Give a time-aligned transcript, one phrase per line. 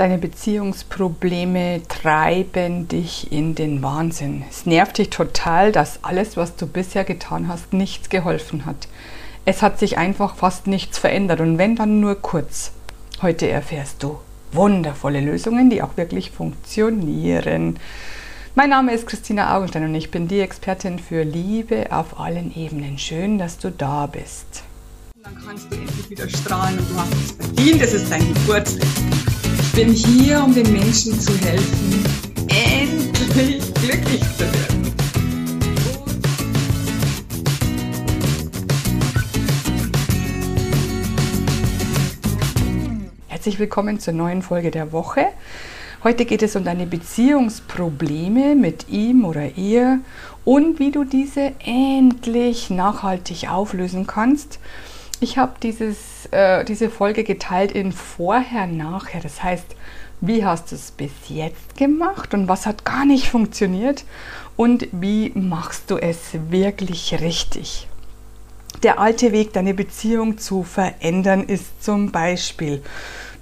[0.00, 4.44] Deine Beziehungsprobleme treiben dich in den Wahnsinn.
[4.48, 8.88] Es nervt dich total, dass alles, was du bisher getan hast, nichts geholfen hat.
[9.44, 12.72] Es hat sich einfach fast nichts verändert und wenn dann nur kurz.
[13.20, 14.18] Heute erfährst du
[14.52, 17.78] wundervolle Lösungen, die auch wirklich funktionieren.
[18.54, 22.96] Mein Name ist Christina Augenstein und ich bin die Expertin für Liebe auf allen Ebenen.
[22.96, 24.62] Schön, dass du da bist.
[25.22, 27.82] Dann kannst du endlich wieder strahlen und du hast es verdient.
[27.82, 28.88] Es ist dein Geburtstag.
[29.80, 32.04] Bin hier, um den Menschen zu helfen,
[32.48, 34.94] endlich glücklich zu werden.
[43.28, 45.28] Herzlich willkommen zur neuen Folge der Woche.
[46.04, 50.00] Heute geht es um deine Beziehungsprobleme mit ihm oder ihr
[50.44, 54.58] und wie du diese endlich nachhaltig auflösen kannst.
[55.22, 55.52] Ich habe
[56.30, 59.20] äh, diese Folge geteilt in vorher, nachher.
[59.20, 59.76] Das heißt,
[60.22, 64.04] wie hast du es bis jetzt gemacht und was hat gar nicht funktioniert
[64.56, 66.18] und wie machst du es
[66.48, 67.86] wirklich richtig.
[68.82, 72.82] Der alte Weg, deine Beziehung zu verändern, ist zum Beispiel,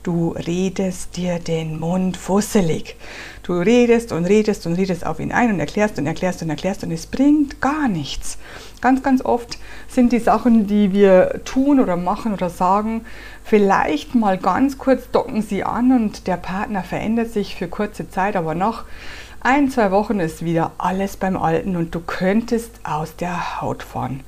[0.02, 2.96] du redest dir den Mund fusselig.
[3.42, 6.84] Du redest und redest und redest auf ihn ein und erklärst und erklärst und erklärst
[6.84, 8.38] und es bringt gar nichts.
[8.80, 13.04] Ganz, ganz oft sind die Sachen, die wir tun oder machen oder sagen,
[13.42, 18.36] vielleicht mal ganz kurz docken sie an und der Partner verändert sich für kurze Zeit,
[18.36, 18.84] aber nach
[19.40, 24.24] ein, zwei Wochen ist wieder alles beim Alten und du könntest aus der Haut fahren.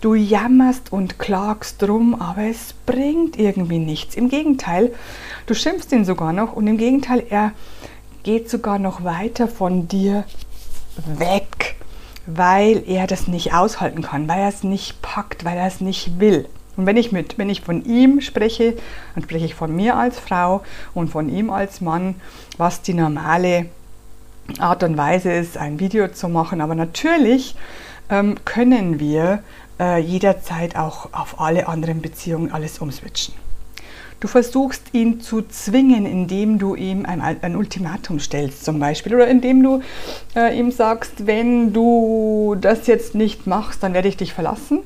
[0.00, 4.14] Du jammerst und klagst drum, aber es bringt irgendwie nichts.
[4.14, 4.94] Im Gegenteil,
[5.46, 7.52] du schimpfst ihn sogar noch und im Gegenteil, er
[8.22, 10.24] geht sogar noch weiter von dir
[11.16, 11.74] weg,
[12.26, 16.20] weil er das nicht aushalten kann, weil er es nicht packt, weil er es nicht
[16.20, 16.48] will.
[16.76, 18.76] Und wenn ich, mit, wenn ich von ihm spreche,
[19.14, 20.62] dann spreche ich von mir als Frau
[20.94, 22.14] und von ihm als Mann,
[22.56, 23.66] was die normale
[24.60, 26.60] Art und Weise ist, ein Video zu machen.
[26.60, 27.56] Aber natürlich
[28.10, 29.42] ähm, können wir
[29.78, 33.34] äh, jederzeit auch auf alle anderen Beziehungen alles umswitchen.
[34.20, 39.28] Du versuchst ihn zu zwingen, indem du ihm ein, ein Ultimatum stellst zum Beispiel oder
[39.28, 39.80] indem du
[40.34, 44.80] äh, ihm sagst, wenn du das jetzt nicht machst, dann werde ich dich verlassen.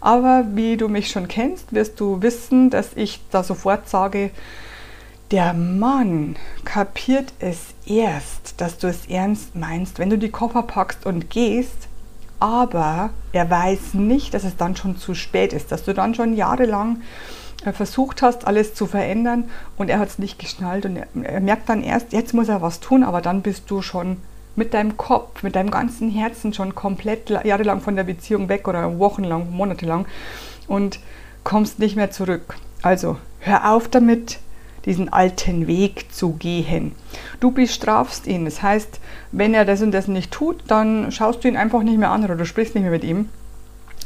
[0.00, 4.30] Aber wie du mich schon kennst, wirst du wissen, dass ich da sofort sage,
[5.30, 6.34] der Mann
[6.64, 11.88] kapiert es erst, dass du es ernst meinst, wenn du die Koffer packst und gehst,
[12.42, 16.34] aber er weiß nicht, dass es dann schon zu spät ist, dass du dann schon
[16.34, 17.00] jahrelang
[17.72, 19.44] versucht hast, alles zu verändern
[19.76, 22.60] und er hat es nicht geschnallt und er, er, merkt dann erst, jetzt muss er
[22.60, 24.16] was tun, aber dann bist du schon
[24.56, 28.98] mit deinem Kopf, mit deinem ganzen Herzen schon komplett jahrelang von der Beziehung weg oder
[28.98, 30.06] wochenlang, monatelang
[30.66, 30.98] und
[31.44, 32.56] kommst nicht mehr zurück.
[32.82, 34.40] Also hör auf damit,
[34.84, 36.92] diesen alten Weg zu gehen.
[37.40, 38.44] Du bestrafst ihn.
[38.44, 39.00] Das heißt,
[39.30, 42.24] wenn er das und das nicht tut, dann schaust du ihn einfach nicht mehr an
[42.24, 43.28] oder du sprichst nicht mehr mit ihm.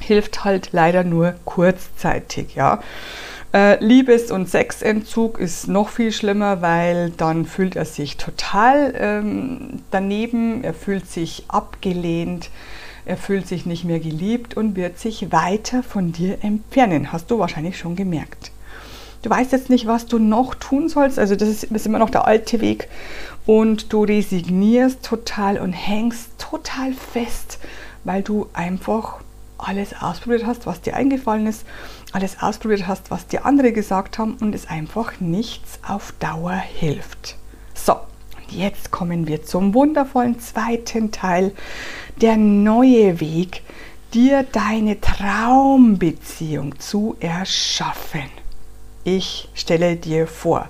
[0.01, 2.81] Hilft halt leider nur kurzzeitig, ja.
[3.55, 9.83] Äh, Liebes- und Sexentzug ist noch viel schlimmer, weil dann fühlt er sich total ähm,
[9.91, 12.51] daneben, er fühlt sich abgelehnt,
[13.07, 17.13] er fühlt sich nicht mehr geliebt und wird sich weiter von dir entfernen.
[17.13, 18.51] Hast du wahrscheinlich schon gemerkt.
[19.23, 21.19] Du weißt jetzt nicht, was du noch tun sollst.
[21.19, 22.89] Also das ist, ist immer noch der alte Weg.
[23.47, 27.59] Und du resignierst total und hängst total fest,
[28.05, 29.21] weil du einfach
[29.59, 31.65] alles ausprobiert hast, was dir eingefallen ist,
[32.13, 37.37] alles ausprobiert hast, was dir andere gesagt haben und es einfach nichts auf Dauer hilft.
[37.75, 41.53] So, und jetzt kommen wir zum wundervollen zweiten Teil,
[42.21, 43.63] der neue Weg,
[44.15, 48.31] dir deine Traumbeziehung zu erschaffen.
[49.09, 50.69] Ich stelle dir vor,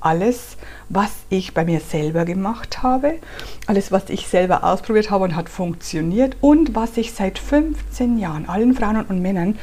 [0.00, 0.56] alles,
[0.88, 3.20] was ich bei mir selber gemacht habe,
[3.68, 8.48] alles, was ich selber ausprobiert habe und hat funktioniert und was ich seit 15 Jahren
[8.48, 9.56] allen Frauen und Männern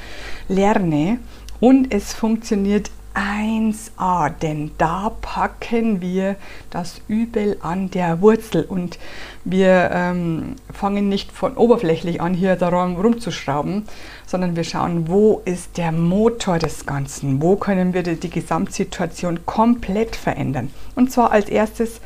[0.48, 1.20] lerne
[1.60, 6.35] und es funktioniert 1a, denn da packen wir
[6.69, 8.98] das Übel an der Wurzel und
[9.44, 13.86] wir ähm, fangen nicht von oberflächlich an, hier darum rumzuschrauben,
[14.25, 19.45] sondern wir schauen, wo ist der Motor des Ganzen, wo können wir die, die Gesamtsituation
[19.45, 20.71] komplett verändern.
[20.95, 22.01] Und zwar als erstes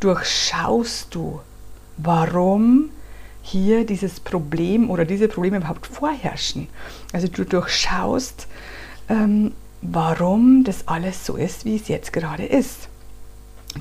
[0.00, 1.40] durchschaust du,
[1.96, 2.90] warum
[3.42, 6.68] hier dieses Problem oder diese Probleme überhaupt vorherrschen.
[7.12, 8.46] Also du durchschaust,
[9.08, 9.52] ähm,
[9.82, 12.88] warum das alles so ist, wie es jetzt gerade ist.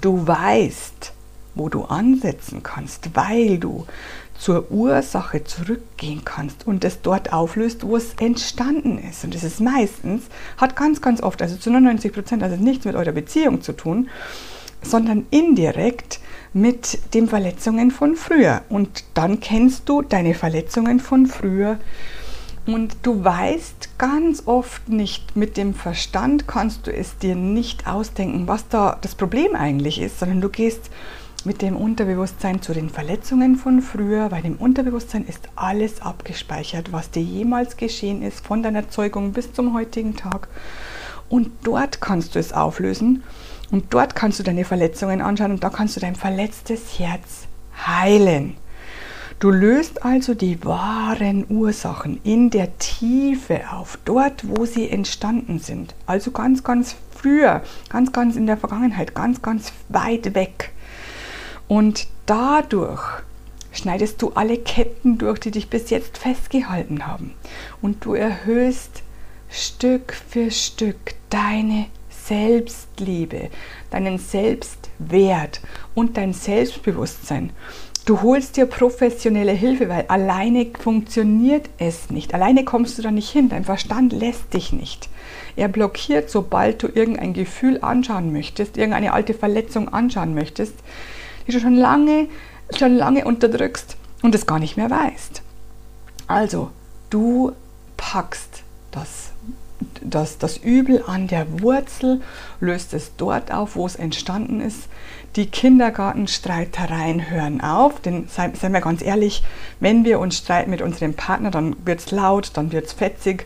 [0.01, 1.13] Du weißt,
[1.55, 3.85] wo du ansetzen kannst, weil du
[4.37, 9.23] zur Ursache zurückgehen kannst und es dort auflöst, wo es entstanden ist.
[9.23, 10.23] Und das ist meistens,
[10.57, 14.09] hat ganz, ganz oft, also zu 99 Prozent, also nichts mit eurer Beziehung zu tun,
[14.83, 16.19] sondern indirekt
[16.53, 18.61] mit den Verletzungen von früher.
[18.69, 21.79] Und dann kennst du deine Verletzungen von früher
[22.67, 28.47] und du weißt ganz oft nicht, mit dem Verstand kannst du es dir nicht ausdenken,
[28.47, 30.89] was da das Problem eigentlich ist, sondern du gehst
[31.45, 37.09] mit dem Unterbewusstsein zu den Verletzungen von früher, weil im Unterbewusstsein ist alles abgespeichert, was
[37.09, 40.49] dir jemals geschehen ist, von deiner Zeugung bis zum heutigen Tag.
[41.29, 43.23] Und dort kannst du es auflösen
[43.71, 47.47] und dort kannst du deine Verletzungen anschauen und da kannst du dein verletztes Herz
[47.85, 48.57] heilen.
[49.39, 55.93] Du löst also die wahren Ursachen in der Tiefe auf, dort, wo sie entstanden sind.
[56.07, 60.71] Also ganz, ganz früher, ganz, ganz in der Vergangenheit, ganz, ganz weit weg.
[61.67, 63.03] Und dadurch
[63.71, 67.35] schneidest du alle Ketten durch, die dich bis jetzt festgehalten haben.
[67.79, 69.03] Und du erhöhst
[69.51, 73.49] Stück für Stück deine Selbstliebe,
[73.91, 75.61] deinen Selbstwert
[75.93, 77.51] und dein Selbstbewusstsein.
[78.07, 82.33] Du holst dir professionelle Hilfe, weil alleine funktioniert es nicht.
[82.33, 83.49] Alleine kommst du da nicht hin.
[83.49, 85.09] Dein Verstand lässt dich nicht.
[85.57, 90.75] Er blockiert, sobald du irgendein Gefühl anschauen möchtest, irgendeine alte Verletzung anschauen möchtest,
[91.45, 92.29] die du schon lange,
[92.77, 95.41] schon lange unterdrückst und es gar nicht mehr weißt.
[96.27, 96.71] Also,
[97.09, 97.51] du
[97.97, 99.31] packst das
[100.01, 102.21] das, das Übel an der Wurzel,
[102.59, 104.87] löst es dort auf, wo es entstanden ist.
[105.35, 109.43] Die Kindergartenstreitereien hören auf, denn seien, seien wir ganz ehrlich,
[109.79, 113.45] wenn wir uns streiten mit unserem Partner, dann wird es laut, dann wird es fetzig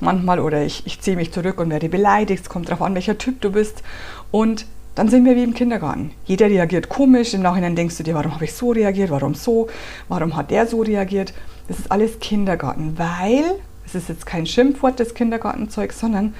[0.00, 3.18] manchmal oder ich, ich ziehe mich zurück und werde beleidigt, es kommt darauf an, welcher
[3.18, 3.82] Typ du bist
[4.30, 6.10] und dann sind wir wie im Kindergarten.
[6.24, 9.68] Jeder reagiert komisch, im Nachhinein denkst du dir, warum habe ich so reagiert, warum so,
[10.08, 11.32] warum hat der so reagiert.
[11.68, 16.34] Das ist alles Kindergarten, weil es ist jetzt kein Schimpfwort des Kindergartenzeugs, sondern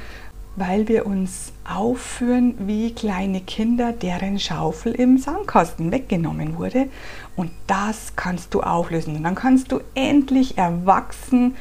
[0.56, 6.88] weil wir uns aufführen wie kleine Kinder, deren Schaufel im Sandkasten weggenommen wurde.
[7.36, 9.16] Und das kannst du auflösen.
[9.16, 11.56] Und dann kannst du endlich erwachsen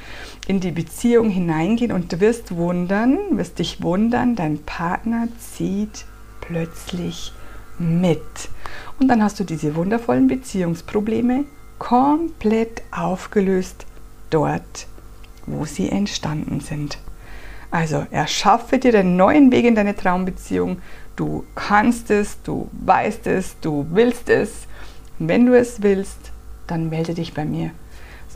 [0.48, 6.06] in die Beziehung hineingehen und du wirst wundern, wirst dich wundern, dein Partner zieht
[6.42, 7.32] plötzlich
[7.78, 8.50] mit.
[9.00, 11.46] Und dann hast du diese wundervollen Beziehungsprobleme
[11.78, 13.86] komplett aufgelöst
[14.32, 14.88] dort
[15.48, 17.00] wo sie entstanden sind.
[17.72, 20.82] Also erschaffe dir den neuen Weg in deine Traumbeziehung.
[21.16, 24.68] Du kannst es, du weißt es, du willst es.
[25.20, 26.32] Wenn du es willst,
[26.68, 27.72] dann melde dich bei mir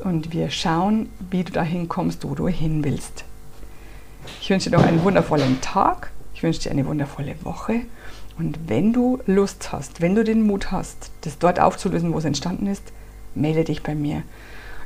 [0.04, 3.24] und wir schauen, wie du dahin kommst, wo du hin willst.
[4.42, 6.12] Ich wünsche dir noch einen wundervollen Tag.
[6.34, 7.82] Ich wünsche dir eine wundervolle Woche.
[8.38, 12.26] Und wenn du Lust hast, wenn du den Mut hast, das dort aufzulösen, wo es
[12.26, 12.84] entstanden ist,
[13.36, 14.24] melde dich bei mir.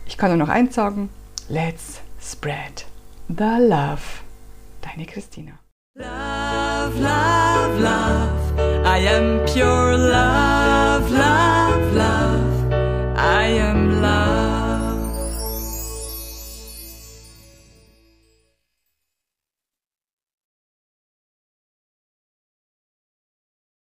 [0.06, 1.10] Ich kann nur noch eins sagen:
[1.48, 2.84] Let's spread
[3.30, 4.24] the love.
[4.82, 5.60] Deine Christina.
[5.96, 8.60] Love, love, love.
[8.86, 9.86] I am pure.